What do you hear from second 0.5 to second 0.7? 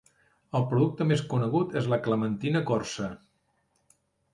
El